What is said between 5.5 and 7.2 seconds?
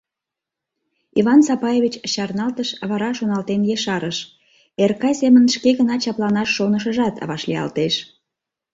шке гына чапланаш шонышыжат